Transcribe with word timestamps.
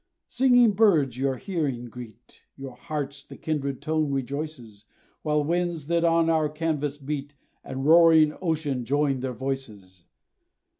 Singing 0.27 0.71
birds 0.71 1.19
your 1.19 1.35
hearing 1.35 1.85
greet 1.85 2.45
Your 2.55 2.75
hearts 2.75 3.23
the 3.23 3.37
kindred 3.37 3.83
tone 3.83 4.09
rejoices; 4.11 4.85
While 5.21 5.43
winds, 5.43 5.85
that 5.85 6.03
on 6.03 6.27
our 6.27 6.49
canvass 6.49 6.97
beat, 6.97 7.35
And 7.63 7.85
roaring 7.85 8.35
ocean 8.41 8.83
join 8.83 9.19
their 9.19 9.33
voices. 9.35 10.05